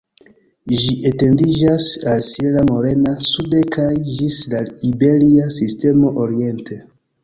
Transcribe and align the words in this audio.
Ĝi 0.77 0.95
etendiĝas 1.09 1.91
al 2.13 2.25
Sierra 2.29 2.65
Morena 2.71 3.13
sude 3.29 3.63
kaj 3.79 3.89
ĝis 4.17 4.43
la 4.57 4.67
Iberia 4.93 5.49
Sistemo 5.61 6.19
oriente. 6.27 6.85